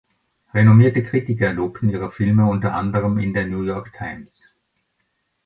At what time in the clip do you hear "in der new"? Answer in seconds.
3.19-3.61